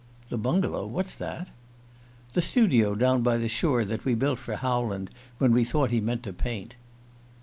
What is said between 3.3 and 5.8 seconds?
the shore that we built for Howland when he